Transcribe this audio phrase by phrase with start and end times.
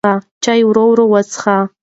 [0.43, 1.57] چای ورو ورو وڅښه.